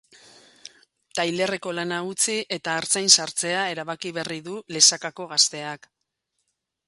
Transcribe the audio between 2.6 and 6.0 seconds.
artzain sartzea erabaki berri du lesakako gazteak.